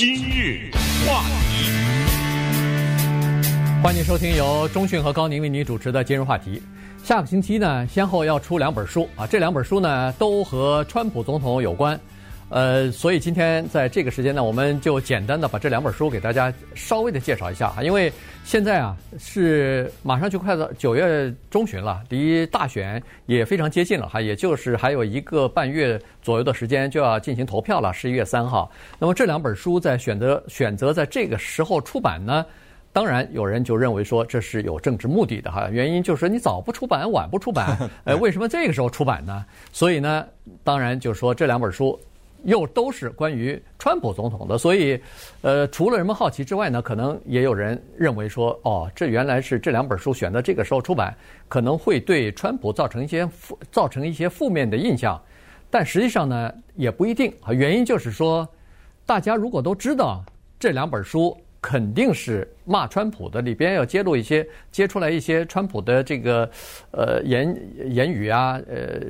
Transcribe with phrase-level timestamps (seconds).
[0.00, 0.70] 今日
[1.06, 1.70] 话题，
[3.82, 6.62] 欢迎收听由中讯和高宁为您主持的今日话题。
[7.04, 12.00] 下个星期呢，先后要出两本书啊，这两本书呢都和川普总统有关。
[12.50, 18.12] 呃，所以今天在这个时间呢，我们就简单的把这两本书给大家稍微的介绍一下啊，因为
[18.42, 28.68] 现在啊是马上就快到九月中旬了，离大选也非常接近了哈，也就是还有一个半月左右的时间就要进行投票了，十一月三号。
[28.98, 32.44] 那么这两本书在选择选择在这个时候出版呢，
[32.92, 39.46] 当然有人就认为说这是有政治目的的哈，原因就是你早不出版，晚不出版，呃，为什么这个时候出版呢？
[39.70, 40.26] 所以呢，
[40.64, 41.96] 当然就说这两本书。
[42.44, 45.00] 又都是关于川普总统的，所以，
[45.42, 51.14] 呃，除了人们好奇之外呢，可能也有人认为说，哦，这原来是这两本书选择这个时候出版，
[51.48, 55.20] 可能会对川普造成一些负造成一些负面的印象，
[55.70, 57.52] 但实际上呢，也不一定啊。
[57.52, 58.48] 原因就是说，
[59.04, 60.24] 大家如果都知道
[60.58, 66.50] 这两本书肯定是骂川普的，里边要揭露一些揭出来一些川普的这个
[66.92, 67.56] 呃言
[67.90, 69.00] 言语啊、呃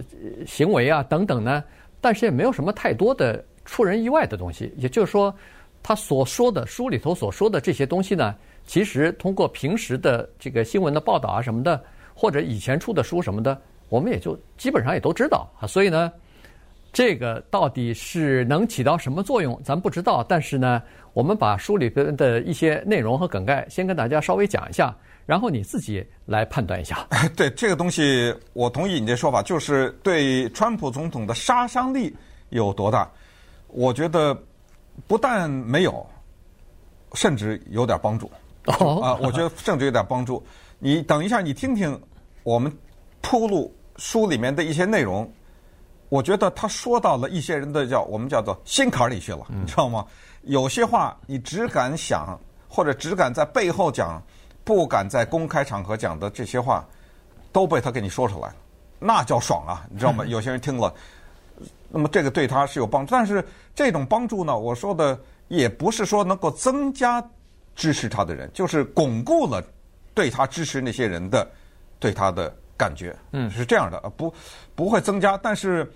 [0.46, 1.62] 行为啊等等呢。
[2.00, 5.34] 但是也没有什么太多的出人意外的东西，也就是说，
[5.82, 8.34] 他所说的书里头所说的这些东西呢，
[8.66, 11.82] 其实通过平时的这个新闻的报道啊什么的，
[12.14, 15.66] 或者以前出的书什么的，我们也就基本上也都知道啊。
[15.66, 16.10] 所以呢，
[16.92, 20.24] 这个到底是能起到什么作用，咱不知道。
[20.28, 24.96] 但是呢，我们把书里边的一些内容和梗概先跟大家稍微讲一下。
[25.30, 27.06] 然后你自己来判断一下。
[27.36, 32.12] 对这个东西，我同意你这说法，就是对川普总统的杀伤力
[32.48, 33.08] 有多大？
[33.68, 34.36] 我觉得
[35.06, 36.04] 不但没有，
[37.14, 38.28] 甚至有点帮助。
[38.64, 40.44] 哦啊，我觉得甚至有点帮助。
[40.80, 41.96] 你等一下，你听听
[42.42, 42.76] 我们
[43.20, 45.32] 铺路书里面的一些内容，
[46.08, 50.04] 我觉得他说到了一些人的叫我们叫做心坎里去了，你知道吗？
[50.42, 52.36] 有些话你只敢想，
[52.68, 54.20] 或者只敢在背后讲。
[54.64, 56.84] 不敢在公开场合讲的这些话，
[57.50, 58.54] 都被他给你说出来了，
[58.98, 59.86] 那叫爽啊！
[59.90, 60.24] 你知道吗？
[60.28, 60.94] 有些人听了，
[61.88, 65.18] 那么这个对他是有帮助，但是这种帮助呢，我说的
[65.48, 67.24] 也不是说能够增加
[67.74, 69.60] 支持他的人，就是巩固了
[70.14, 71.48] 对他支持那些人的
[71.98, 74.32] 对他的感觉，嗯，是这样的，不
[74.74, 75.36] 不会增加。
[75.36, 75.90] 但是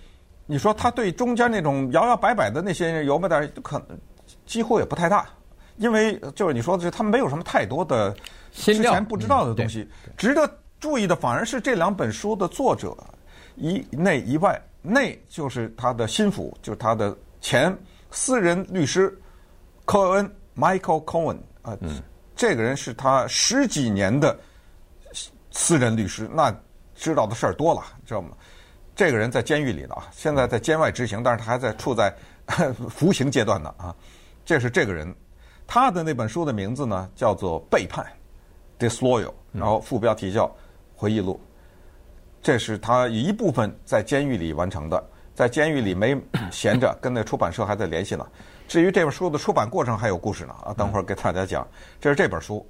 [0.46, 3.98] 你说他对中间那种摇摇摆摆的那些人有没有点可能？
[4.46, 5.28] 几乎也不太大，
[5.76, 8.14] 因为就是你说的是他们没有什么太多的。
[8.54, 10.48] 之前不知道的东西，值得
[10.78, 12.96] 注意的反而是这两本书的作者，
[13.56, 17.76] 一内一外，内就是他的心腹，就是他的前
[18.10, 19.18] 私人律师
[19.84, 21.76] 科恩 Michael Cohen 啊，
[22.36, 24.38] 这个人是他十几年的
[25.50, 26.54] 私人律师，那
[26.94, 28.36] 知道的事儿多了，知道吗？
[28.94, 32.14] 这个人在监狱里呢啊，现在在监外执行，但是他还在处在
[32.88, 33.94] 服刑阶段呢啊。
[34.44, 35.12] 这是这个人，
[35.66, 38.04] 他的那本书的名字呢叫做《背叛》。
[38.78, 40.50] Disloyal，然后副标题叫
[40.94, 41.40] 回忆录，
[42.42, 45.02] 这是他一部分在监狱里完成的，
[45.34, 46.16] 在监狱里没
[46.50, 48.26] 闲着，跟那出版社还在联系呢。
[48.66, 51.66] 至于这本书的出版过程还有故事呢啊，等会儿给大家讲。
[52.00, 52.66] 这是这本书，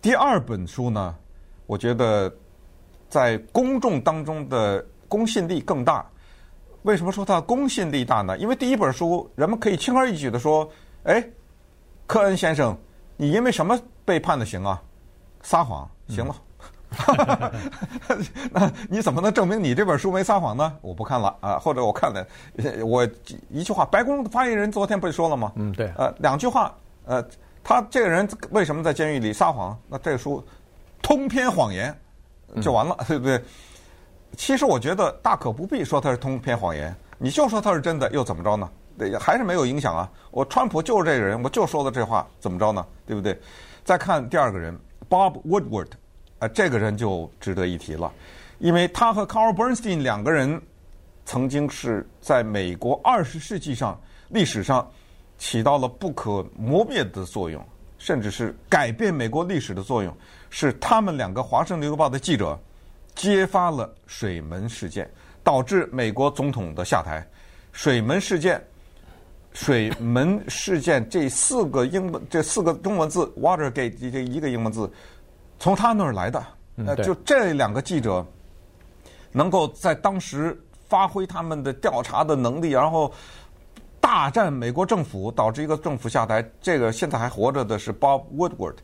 [0.00, 1.14] 第二本书呢，
[1.66, 2.32] 我觉得
[3.08, 6.06] 在公众当中的公信力更大。
[6.82, 8.36] 为什么说它公信力大呢？
[8.38, 10.68] 因为第一本书人们可以轻而易举地说
[11.04, 11.26] ：“哎，
[12.06, 12.76] 科恩先生，
[13.16, 14.82] 你因为什么被判的刑啊？”
[15.44, 16.34] 撒谎行了，
[18.50, 20.76] 那你怎么能证明你这本书没撒谎呢？
[20.80, 22.26] 我不看了啊，或者我看了，
[22.84, 23.06] 我
[23.50, 25.52] 一句话，白宫发言人昨天不是说了吗？
[25.56, 25.92] 嗯，对。
[25.96, 27.22] 呃，两句话，呃，
[27.62, 29.78] 他这个人为什么在监狱里撒谎？
[29.86, 30.42] 那这个书
[31.02, 31.94] 通篇谎言
[32.62, 33.42] 就完了， 对不对？
[34.36, 38.66] 其实我觉得大可不必说他是通篇谎言，你就说他是真的，又怎么着呢？
[38.96, 40.10] 对，还是没有影响啊。
[40.30, 42.86] 我川普就是这个人，我就说的这话，怎么着呢？
[43.06, 43.38] 对不对？
[43.84, 44.74] 再看第二个人。
[45.14, 45.90] Bob Woodward，
[46.40, 48.12] 啊，这个人就值得一提了，
[48.58, 50.60] 因为他和 Carl Bernstein 两个人
[51.24, 54.90] 曾经是在美国二十世纪上历史上
[55.38, 57.64] 起到了不可磨灭的作用，
[57.96, 60.12] 甚至是改变美国历史的作用。
[60.50, 62.58] 是他们两个《华盛顿邮报》的记者
[63.14, 65.08] 揭发了水门事件，
[65.44, 67.24] 导致美国总统的下台。
[67.70, 68.60] 水门事件。
[69.54, 74.90] 水门事件这四个英文，这四个中文字 Watergate 这一个英文字，
[75.58, 76.44] 从他那儿来的。
[76.76, 78.26] 呃，就这两个记者，
[79.30, 83.12] 能够在当时发挥他们的调查的能力，然后
[84.00, 86.44] 大战美国政府，导致一个政府下台。
[86.60, 88.74] 这个现在还活着的是 Bob Woodward，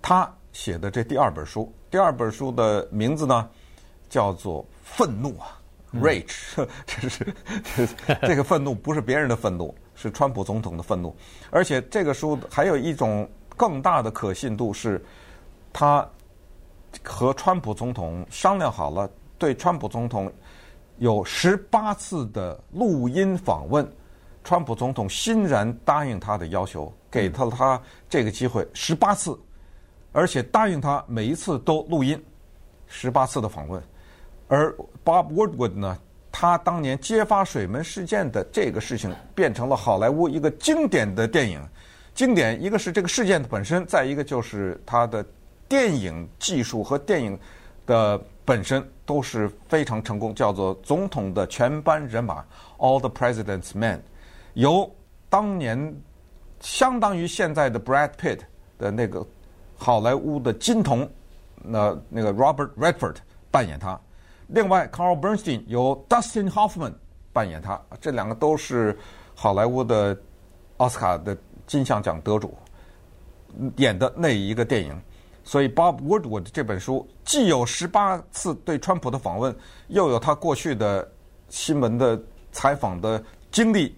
[0.00, 3.50] 他写的这第二本书，第二本书的名字呢
[4.08, 5.58] 叫做《愤怒》啊。
[5.92, 7.34] Rage， 这是
[7.76, 11.14] 这 这个愤怒不是别人的愤怒，是川普总统的愤怒，
[11.50, 15.02] 而且这个书还有一种更大的可信度是，
[15.72, 16.06] 他
[17.02, 19.08] 和川普总统商量好了，
[19.38, 20.30] 对川普总统
[20.98, 23.86] 有十八次的录音访问，
[24.42, 29.38] 川普总统欣然答应他的要求，给他了他这个机会十八次，
[30.12, 32.22] 而且答应他每一次都录音，
[32.86, 33.82] 十八次的访问，
[34.48, 34.74] 而
[35.04, 35.98] Bob Woodward 呢？
[36.36, 41.62] 他当年揭发水门事件的这个事情，变成了好莱坞一个经典的电影。
[42.12, 45.24] 经典一个是这个事件的本身，再一个就是他的
[45.68, 47.38] 电影技术和电影
[47.86, 52.42] 的本身都是非常成功，叫做《总统的全班人马》
[52.78, 54.00] （All the President's Men），
[54.54, 54.92] 由
[55.30, 55.94] 当年
[56.58, 58.40] 相当于现在的 Brad Pitt
[58.76, 59.24] 的那个
[59.76, 61.08] 好莱坞的金童，
[61.62, 63.18] 那那个 Robert Redford
[63.52, 64.00] 扮演他。
[64.54, 66.94] 另外，Carl Bernstein 由 Dustin Hoffman
[67.32, 68.96] 扮演他，这两个都是
[69.34, 70.16] 好莱坞的
[70.76, 71.36] 奥斯卡的
[71.66, 72.56] 金像奖得主
[73.78, 74.96] 演的那一个电影。
[75.42, 79.54] 所以，Bob Woodward 这本书既有十八次对川普的访问，
[79.88, 81.10] 又有他过去的
[81.48, 82.16] 新闻的
[82.52, 83.20] 采访的
[83.50, 83.92] 经历，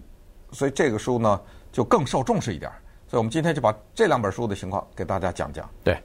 [0.51, 1.39] 所以这个书呢
[1.71, 2.71] 就更受重视一点。
[3.07, 5.69] 所以我们今天就把这两本书的情况给大家讲讲。
[5.83, 5.95] 对。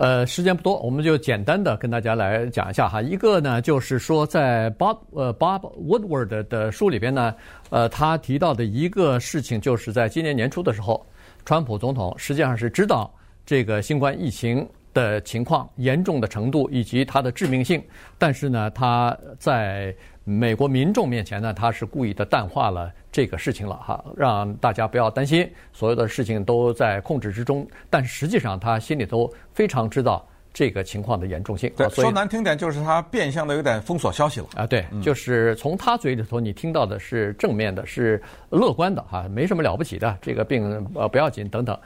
[0.00, 3.02] 呃，时间不多，我们就简单的跟大家来讲一下哈。
[3.02, 7.34] 一个呢，就是说在 Bob 呃 Bob Woodward 的书里边呢，
[7.70, 11.04] 呃，他提到的一个事情，就是在今年年初的时候，
[11.44, 13.12] 川普总统实际上是知道
[13.44, 17.82] 这个新冠疫情的情况严重的程度以及它的致命性，
[18.16, 19.94] 但是呢，他在
[20.24, 27.66] 美国民众面前呢，他是故意的淡化了这个事情了哈，让大家不要担心，所有的事情都在控制之中。
[27.88, 31.72] 但实际上，他心里头非常知道这个情况的严重性。
[31.76, 34.66] 对，说难听点，就是他变相的有点封锁消息了啊。
[34.66, 38.20] 对，就是从他嘴里头，你听到的是正面的，是
[38.50, 41.78] 乐观的哈，没什么了不起的，这个病呃不要紧等等。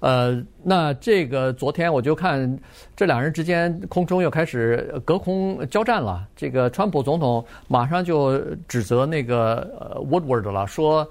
[0.00, 2.58] 呃，那这个昨天我就看
[2.96, 6.26] 这两人之间空中又开始隔空交战了。
[6.34, 11.06] 这个川普总统马上就指责那个呃 Woodward 了，说：“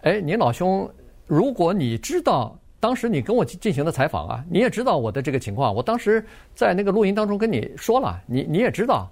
[0.00, 0.90] 哎，你老兄，
[1.26, 9.06] 如果你知道当时你跟我进行的采访啊，你也知道我的这个情况，我当时在那个录音当中跟你说了，你你也知道，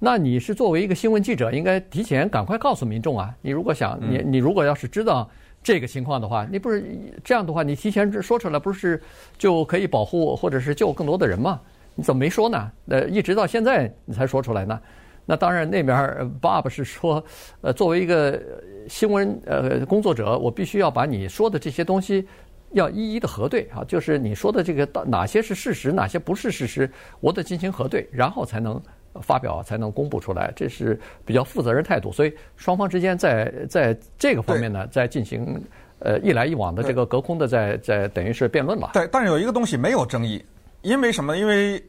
[0.00, 3.32] 那你是作为一个新闻记者，应该提前赶快告诉民众啊。
[3.42, 5.30] 你如果想你你如果要是知道。”
[5.66, 6.84] 这个情况的话，你不是
[7.24, 9.02] 这样的话，你提前说出来，不是
[9.36, 11.60] 就可以保护或者是救更多的人吗？
[11.96, 12.70] 你怎么没说呢？
[12.86, 14.80] 呃，一直到现在你才说出来呢？
[15.24, 17.20] 那当然，那边爸爸是说，
[17.62, 18.40] 呃，作为一个
[18.88, 22.24] 新闻呃工作者，我必须要把你说的这些东西
[22.70, 26.88] 要一一的核对啊，就是你说的这个到哪些是事实，哪些不是事实，
[27.18, 28.80] 我得进行核对，然后才能。
[29.22, 32.12] 发表才能公布出来，这是比较负责任态度。
[32.12, 35.60] 所以双方之间在在这个方面呢，在进行
[35.98, 38.90] 呃一来一往的这个隔空的在在等于是辩论吧。
[38.92, 40.44] 对，但是有一个东西没有争议，
[40.82, 41.36] 因为什么？
[41.36, 41.82] 因为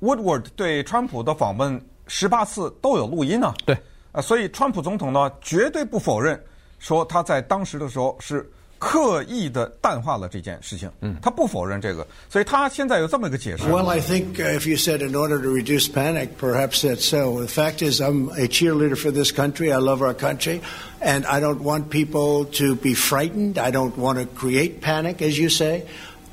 [0.00, 3.52] Woodward 对川普的访问十八次都有录音呢。
[3.64, 3.76] 对，
[4.12, 6.42] 啊，所以川普总统呢绝对不否认
[6.78, 8.50] 说他在当时的时候是。
[8.81, 13.63] 刻意的淡化了这件事情，嗯，他不否认这个，所以他现在有这么一个解释。
[13.63, 17.39] Well, I think if you said in order to reduce panic, perhaps that's so.
[17.39, 19.71] The fact is, I'm a cheerleader for this country.
[19.71, 20.61] I love our country,
[21.01, 23.57] and I don't want people to be frightened.
[23.57, 25.87] I don't want to create panic, as you say,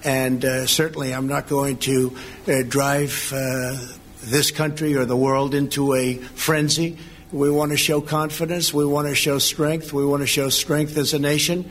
[0.05, 2.13] and uh, certainly I'm not going to
[2.47, 3.77] uh, drive uh,
[4.23, 6.99] this country or the world into a frenzy.
[7.33, 8.75] We want to show confidence.
[8.75, 9.95] We want to show strength.
[9.95, 11.65] We want to show strength as a nation.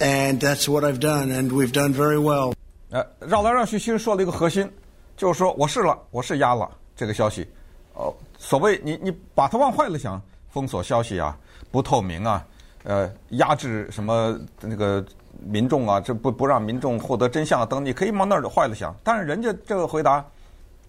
[0.00, 2.52] And that's what I've done, and we've done very well.
[2.90, 4.68] 呃，绕来绕去，其实说了一个核心，
[5.16, 7.48] 就是说我是了，我是压了这个消息。
[7.94, 10.20] 哦，所谓你你把它往坏了想，
[10.50, 11.36] 封锁消息啊，
[11.70, 12.44] 不透明啊，
[12.82, 15.04] 呃，压制什么那个
[15.40, 18.94] 民众啊，这不不让民众获得真相啊等，你可以往那儿坏了想。
[19.04, 20.24] 但是人家这个回答，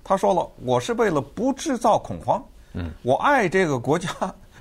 [0.04, 2.44] 他说了，我是为了不制造恐慌。
[2.74, 4.10] 嗯，我爱这个国家，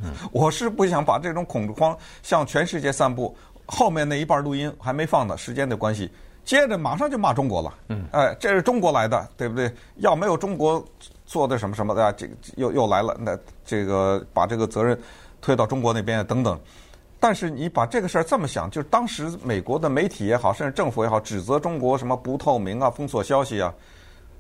[0.03, 3.35] 嗯， 我是不想把这种恐慌向全世界散布。
[3.67, 6.11] 后面那一半录音还没放呢，时间的关系，
[6.45, 7.75] 接着马上就骂中国了。
[7.89, 9.73] 嗯，哎，这是中国来的，对不对？
[9.97, 10.85] 要没有中国
[11.25, 14.99] 做的什么什么的，这个又又来了，那这个把这个责任
[15.41, 16.61] 推到中国那边等等。
[17.19, 23.73] 但是你把这个事儿这么想，就是当时美国的媒体也好，甚至政府也好，指责中国什么不透明啊、封锁消息啊，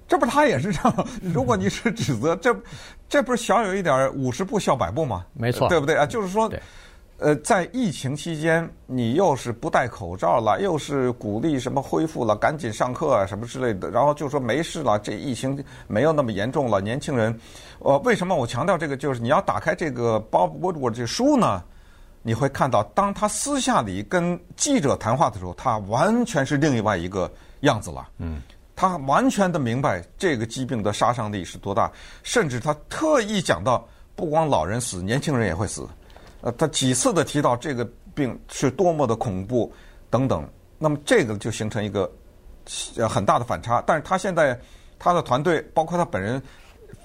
[0.06, 1.06] 这不他也是这样。
[1.22, 2.54] 如果你是指责，这
[3.08, 5.24] 这不是小有一点五十步笑百步吗？
[5.32, 6.04] 没错，对不对啊？
[6.04, 6.52] 就是说。
[7.24, 16.82] 呃，在疫情期间，你又是不戴口罩了，又是鼓励什么恢复了，赶紧上课啊，什么之类的，然后就说没事了，这疫情没有那么严重了。
[16.82, 17.34] 年轻人，
[17.78, 18.94] 呃，为什么我强调这个？
[18.94, 21.64] 就是你要打开这个 Bob Woodward 这书呢？
[22.20, 28.06] 你会看到，当他私下里跟记者谈话的时候，他完全是另外一个样子了。
[28.18, 28.42] 嗯，
[28.76, 31.90] 他完全的明白这个疾病的杀伤力是多大，
[32.22, 35.88] 甚至他特意讲到，不光老人死，年轻人也会死。
[36.44, 39.72] 呃，他几次的提到这个病是多么的恐怖
[40.10, 40.46] 等等。
[40.78, 42.10] 那么这个就形成一个
[42.98, 43.82] 呃很大的反差。
[43.86, 44.58] 但是他现在
[44.98, 46.40] 他的团队包括他本人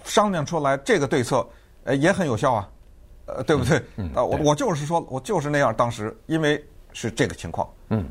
[0.04, 1.48] 商量出来这个对策，
[1.86, 2.70] 呃，也很有效啊。
[3.28, 3.82] 呃，对不对？
[3.96, 5.74] 嗯，啊，我我就是说，我就是那样。
[5.74, 7.70] 当时因为是这个情况。
[7.90, 8.10] 嗯，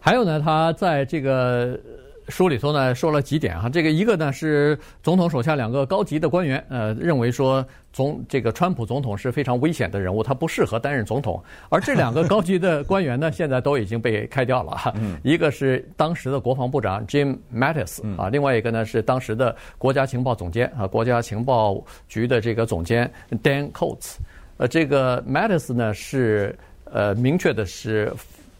[0.00, 1.80] 还有呢，他在这个
[2.28, 3.68] 书里头呢说了几点哈。
[3.68, 11.42] 这个一个呢是总统手下两个高级的官员，呃，认为说总这个川普总统是非常危险的人物，他不适合担任总统。
[11.68, 14.92] 而这两个高级的官员呢， 现在都已经被开掉了哈。
[14.96, 23.10] 嗯，一个是当时的国防部长 Jim Mattis 啊，另外一个呢是当时的国家情报总监啊，国家情报局的这个总监
[23.42, 24.16] Dan Coats。
[24.56, 28.12] 呃，这个 Mattis 呢是呃明确的是。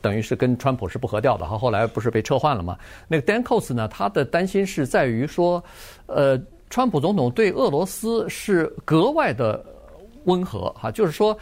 [0.06, 2.78] 等于是跟川普是不合调的哈，后来不是被撤换了吗？
[3.08, 5.60] 那个 Danko's 呢，他的担心是在于说，
[6.06, 9.60] 呃，川普总统对俄罗斯是格外的
[10.26, 11.36] 温和哈，就是说。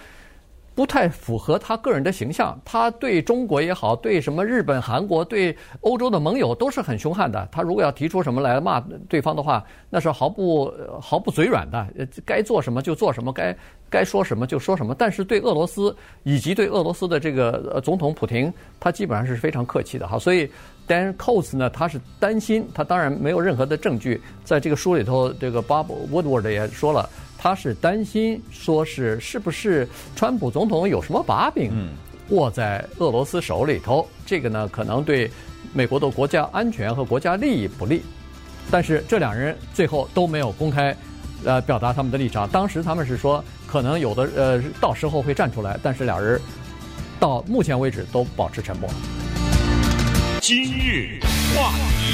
[0.74, 2.58] 不太符合他个人的形象。
[2.64, 7.48] 他对中国也好，对什么日本、韩国、对欧洲的盟友都是很凶悍的。
[7.52, 11.86] 他如果要提出什么来骂对方的话，那是毫不毫不嘴软的。
[12.24, 13.56] 该做什么就做什么，该
[13.88, 14.94] 该说什么就说什么。
[14.98, 20.18] 但是对俄罗斯以及对俄罗斯的这个总统普廷，他基本上是非常客气的哈。
[20.18, 20.50] 所以
[20.88, 24.20] Dan Coats 呢，他是担心，他当然没有任何的证据。
[24.44, 27.08] 在这个书里头，这个 Bob Woodward 也说了。
[27.44, 29.86] 他是担心，说是是不是
[30.16, 31.70] 川普总统有什么把柄
[32.30, 34.08] 握在俄罗斯手里头？
[34.24, 35.30] 这个呢，可能对
[35.74, 38.00] 美国的国家安全和国家利益不利。
[38.70, 40.96] 但是这两人最后都没有公开，
[41.44, 42.48] 呃，表达他们的立场。
[42.48, 45.78] 当时他们是说，可能有的呃，到时候会站出来。
[45.82, 46.40] 但是两人
[47.20, 48.88] 到目前为止都保持沉默。
[50.40, 51.20] 今日
[51.54, 52.13] 话题。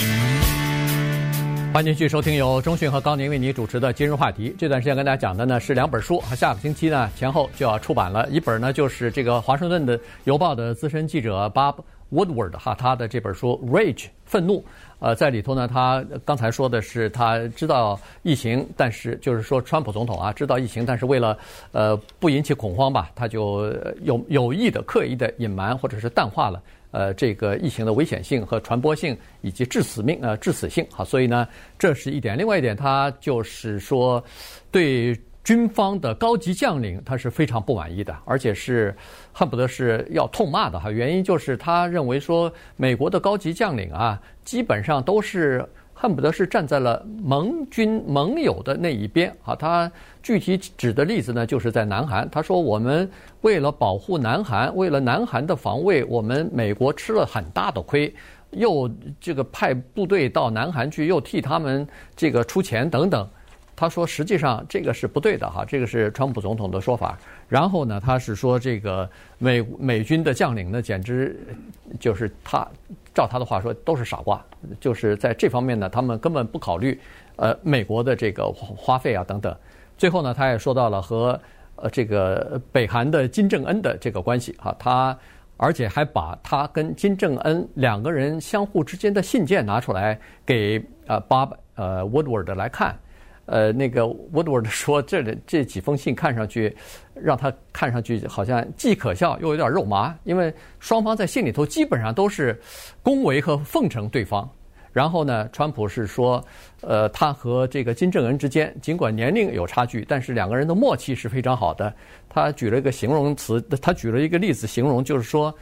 [1.73, 4.53] 欢迎继续收听由中讯和高宁为你主持的今日话题。
[4.59, 8.29] 这段时间跟大家讲的呢是两本书，下个星期呢前后就要出版了。
[8.29, 11.77] 一本呢就是这个华盛顿的邮报的资深记者 Bob
[12.13, 14.65] Woodward 哈，他的这本书《Rage》愤怒。
[14.99, 21.39] 呃，在里头呢，他刚才说的是他知道疫情，但是就是说川普总统啊知道疫情，但是为了
[21.71, 23.73] 呃不引起恐慌吧，他就
[24.03, 26.61] 有有意的、刻意的隐瞒或者是淡化了。
[26.91, 31.47] 呃，这个疫情的危险性和传播性以及致死命呃致死性，好，所以呢，
[31.79, 32.37] 这是一点。
[32.37, 34.23] 另外一点，他就是说，
[34.71, 38.95] 对军方的高级将领他是非常不满意的，而且是
[39.33, 40.91] 恨不得是要痛骂的哈。
[40.91, 45.65] 原因就是他认为说，美国的高级将领啊，基本上都是。
[46.01, 49.55] 恨不得是站在了盟军盟友的那一边啊！
[49.55, 49.93] 他
[50.23, 52.27] 具体指的例子呢，就是在南韩。
[52.31, 53.07] 他说：“我们
[53.43, 58.11] 为了保护南韩，为了南韩的防卫，我们美国吃了很大的亏，
[58.53, 58.91] 又
[59.21, 63.29] 这个派部队到南韩去，又替他们这个出钱等等。”
[63.77, 67.19] 他说：“实际上这个是不对的哈，这个是川普总统的说法。
[67.51, 71.39] 然后呢，他是说这个美美军的将领呢，简直
[71.99, 72.67] 就是他。”
[73.13, 74.41] 照他的话说，都是傻瓜，
[74.79, 76.99] 就是在这方面呢，他们根本不考虑，
[77.35, 79.55] 呃，美国的这个花费啊等等。
[79.99, 81.39] 最后呢，他也说到了和
[81.75, 85.19] 呃这个北韩的金正恩的这个关系啊，他
[85.57, 92.97] 而且还把他跟金正恩两个人相互之间的信件拿出来给呃 Bob 呃 Woodward 来看。
[93.51, 94.03] 呃，那个
[94.33, 96.73] Woodward 说，这这几封信看上去，
[97.15, 102.57] 让他看上去好像既可笑又有点肉麻，因为双方在信里头基本上都是
[103.03, 104.49] 恭维和奉承对方。
[104.93, 106.45] 然后呢，川普是说，
[106.81, 111.93] 呃，他和这个金正恩之间尽管年龄有差距，但是两个人的默契是非常好的。
[112.29, 115.53] 他举了一个形容词，他举了一个例子形容，就是说，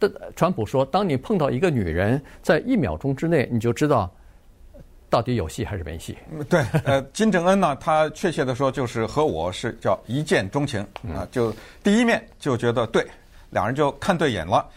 [0.00, 4.12] 的川普说，当你碰到一个女人，在一秒钟之内，你就知道。
[5.10, 6.16] 到底有戏还是没戏？
[6.48, 10.80] 对， 呃，金正恩呢，他确切的说就是和我是叫一见钟情
[11.14, 13.06] 啊，就第一面就觉得对，
[13.50, 14.68] 两人就看对眼了。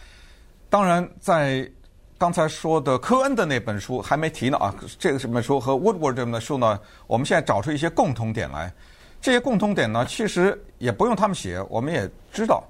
[0.70, 1.70] 当然，在
[2.16, 8.72] 刚才说的科恩的那本书还没提呢啊，这个什么书和 Woodward 这本书呢，我们现在找出一些共同点来。
[9.20, 12.64] 这些共同点呢，其实也不用他们写，我们也知道，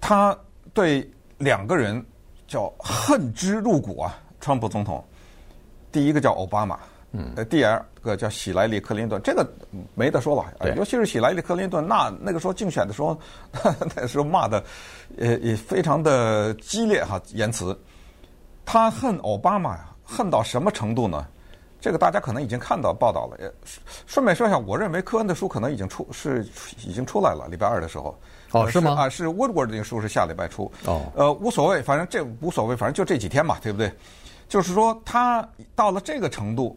[0.00, 0.36] 他
[0.74, 2.04] 对两个人
[2.46, 5.02] 叫恨之入骨啊，川普总统。
[5.92, 6.78] 第一个叫奥巴马，
[7.12, 9.46] 嗯，第二个叫喜来利·克林顿，这个
[9.94, 10.74] 没得说了。
[10.76, 13.18] 尤其是喜来利·克林顿，那那个时候竞选的时候，
[13.96, 14.62] 那时候骂的，
[15.18, 17.78] 呃，也非常的激烈哈言辞。
[18.64, 21.26] 他恨奥巴马呀，恨到什么程度呢？
[21.80, 23.38] 这个大家可能已经看到报道了。
[23.40, 23.50] 也
[24.06, 26.46] 顺便说一下，我认为科恩的书可能已经出是
[26.84, 28.16] 已经出来了，礼拜二的时候。
[28.52, 28.94] 哦，是吗？
[28.98, 30.70] 啊，是 Woodward 这个书是下礼拜出。
[30.84, 33.90] 哦，呃，无所谓，反正这无所谓，反正就这几天嘛，对不对？
[34.50, 36.76] 就是说，他到了这个程度，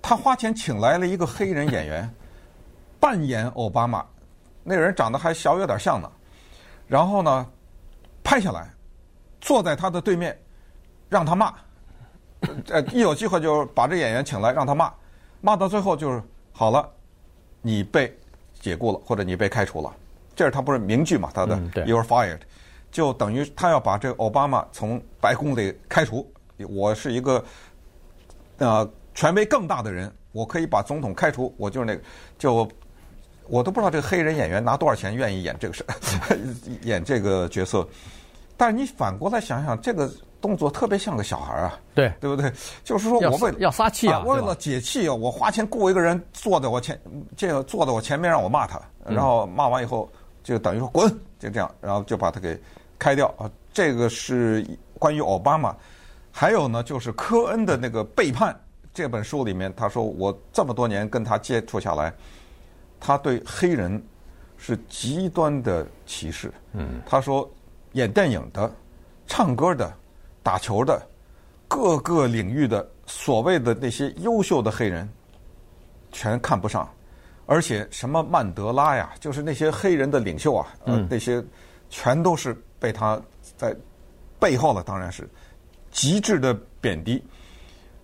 [0.00, 2.10] 他花钱请来了一个黑人演员
[2.98, 4.02] 扮演奥巴马，
[4.64, 6.10] 那个人长得还小有点像呢。
[6.88, 7.46] 然后呢，
[8.24, 8.66] 拍下来，
[9.42, 10.36] 坐在他的对面，
[11.10, 11.52] 让他骂。
[12.70, 14.90] 呃，一有机会就把这演员请来让他骂，
[15.42, 16.88] 骂到最后就是好了，
[17.60, 18.10] 你被
[18.58, 19.94] 解雇了，或者你被开除了。
[20.34, 21.30] 这是他不是名句嘛？
[21.34, 22.40] 他的 “You're fired”，
[22.90, 26.26] 就等于他要把这个奥巴马从白宫里开除。
[26.64, 27.44] 我是一个
[28.58, 31.54] 呃权威更大的人，我可以把总统开除。
[31.56, 32.02] 我就是那个，
[32.38, 32.68] 就
[33.48, 35.84] 我都不知道这个黑人演员拿多少钱愿意演这个事，
[36.82, 37.86] 演这个角色。
[38.56, 42.52] 但是你反过来想想，这个动作特别像个小孩啊，对对不对？
[42.84, 47.00] 就是说我为了要撒气啊，为了解气啊，我花钱雇一个人坐在我前，
[47.36, 50.08] 这个坐在我前面让我骂他，然后骂完以后。
[50.44, 52.60] 就等于说滚，就这样，然后就把他给
[52.98, 53.48] 开掉啊。
[53.72, 54.66] 这个是
[54.98, 55.72] 关于奥巴马，
[56.32, 58.58] 还有呢，就是科恩的那个背叛。
[58.94, 62.12] 这本书里面，他说我这么多年跟他接触下来，
[62.98, 64.02] 他对黑人
[64.58, 66.52] 是极端的歧视。
[66.72, 67.48] 嗯，他说
[67.92, 68.70] 演电影的、
[69.26, 69.90] 唱歌的、
[70.42, 71.00] 打球的，
[71.68, 75.08] 各个领域的所谓的那些优秀的黑人，
[76.10, 76.88] 全看不上。
[77.46, 81.42] 而且什么曼德拉呀，就是那些黑人的领袖啊，呃，那些
[81.88, 83.20] 全都是被他
[83.56, 83.74] 在
[84.38, 85.28] 背后呢，当然是
[85.92, 87.22] 极致的贬低。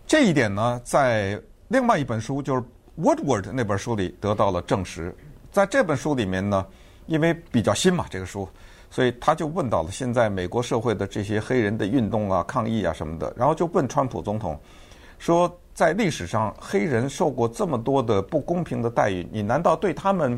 [0.07, 2.63] 这一点呢，在另外一本书，就是
[2.97, 5.13] Woodward 那本书里得到了证实。
[5.51, 6.65] 在这本书里面呢，
[7.07, 8.49] 因为比较新嘛，这个书，
[8.89, 14.57] 所以他就问到了现在美国社会的这些黑人的运动啊、抗议啊什么的，然后就问川普总统
[15.19, 15.53] 说。
[15.79, 20.37] 在历史上，黑人受过这么多的不公平的待遇，你难道对他们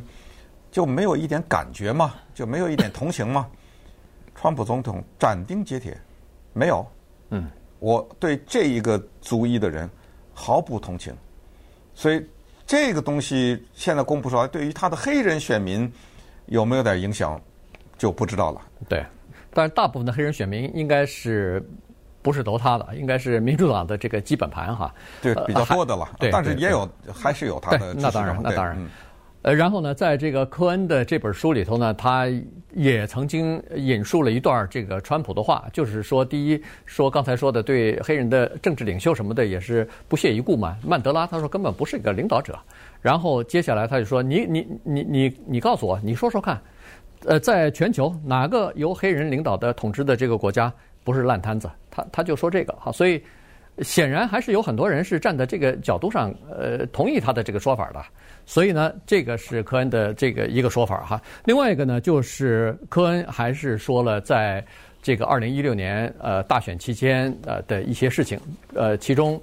[0.71, 2.12] 就没有一点感觉吗？
[2.35, 3.49] 就没有一点同情吗？
[4.37, 5.99] 川普总统斩钉截铁，
[6.52, 6.87] 没有。
[7.30, 9.88] 嗯，我对这一个族裔的人
[10.34, 11.14] 毫不同情，
[11.94, 12.25] 所以
[12.66, 15.90] 这个东西现在公布出来，对于他的黑人选民
[16.47, 17.40] 有没有点影响，
[17.97, 18.60] 就不知道了。
[18.88, 19.04] 对，
[19.52, 21.66] 但是大部分的黑人选民应该是。
[22.23, 24.95] 不是投他的，应该是民主党的这个基本盘哈。
[25.23, 26.06] 对，比较多的了。
[26.19, 27.95] 对，但是也有，还是有他的。
[27.95, 28.76] 那当然，那当然。
[29.42, 32.26] 呃，然后呢，在这个科恩的这本书里头呢，他
[32.74, 40.76] 也曾经引述了一段这个川普的话，就是说，第一，说刚才说的对黑人的政治领袖什么的也是不屑一顾嘛。
[40.86, 42.58] 曼德拉他说根本不是一个领导者。
[43.00, 46.60] 然后接下来他就说，你你你你你告诉我，你说说看，
[47.24, 50.70] 呃，在全球哪个由黑人领导的统治的这个国家
[51.02, 51.70] 不是烂摊子？
[51.90, 53.22] 他他就说这个哈，所以
[53.78, 58.04] 显然还是有很多人是站在这个角度上，呃，同意他的这个说法的。
[58.45, 61.21] 所以呢，这个是科恩的这个一个说法哈。
[61.45, 64.65] 另外一个呢，就是科恩还是说了，在
[65.00, 68.39] 这个二零一六年呃大选期间呃的一些事情，
[68.75, 69.41] 呃，其中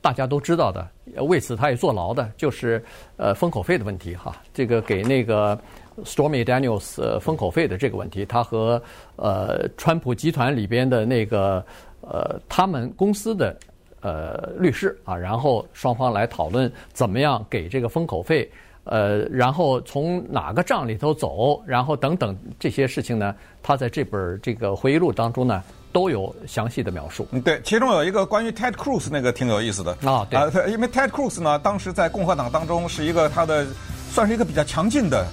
[0.00, 0.86] 大家都知道的，
[1.24, 2.82] 为此他也坐牢的，就是
[3.16, 4.36] 呃封口费的问题哈。
[4.54, 5.58] 这个给那个。
[6.04, 8.82] Stormy Daniels 封口费的这个问题，他和
[9.16, 11.64] 呃川普集团里边的那个
[12.00, 13.56] 呃他们公司的
[14.00, 18.50] 呃律师啊，然后双方来讨论怎么样给这个封口费，
[18.84, 27.26] 呃，然后从哪个账里头走，然后等等这些事情呢，他在这本这个回忆录当中呢都有详细的描述。
[27.32, 33.66] 嗯，对，其中有一个关于 Ted Cruz 那个挺有意思的啊，对，因为 Ted Cruz 呢，当时在共和党当中是一个他的
[34.10, 35.26] 算是一个比较强劲的。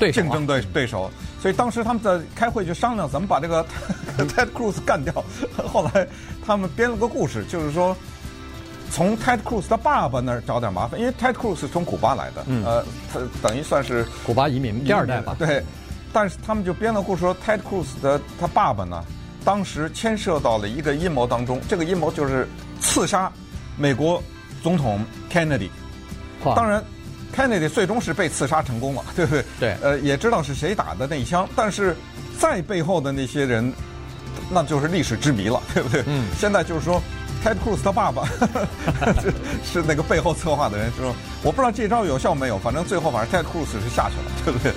[0.00, 1.10] 对竞争对对手，
[1.40, 3.64] 所以当时他们在开会就商量怎么把这个
[4.16, 5.12] Ted Cruz 干掉。
[5.68, 6.08] 后来
[6.44, 7.94] 他们编了个故事，就是说
[8.90, 15.36] 从 Ted Cruz 他爸爸那儿找点麻烦，因为 Ted Cruz 是从古巴来的，嗯、呃，他等于算是古巴移民第二代吧。
[15.38, 15.62] 对，
[16.12, 19.04] 但是他们就编了故事说 Ted Cruz 的他爸爸呢，
[19.44, 22.48] 当时牵涉到了一个阴谋当中，这个阴谋就是
[22.80, 23.30] 刺杀
[23.76, 24.22] 美国
[24.62, 25.68] 总统 Kennedy。
[26.42, 26.82] 当然。
[27.34, 29.44] Kennedy 最终是被刺杀成功了， 对不对？
[29.58, 29.76] 对。
[29.82, 31.96] 呃，也知道是谁打的那一枪，但是
[32.38, 33.72] 在背后的那些人，
[34.50, 36.02] 那就是历史之谜了，对不对？
[36.06, 36.24] 嗯。
[36.38, 37.00] 现在就是说
[37.44, 38.24] ，Ted Cruz 他爸爸
[39.20, 39.32] 是
[39.80, 44.72] 是那个背后策划的人，是说，我不知道这招有效没有，反正最后反正 Ted Cruz 是下去了，对不对？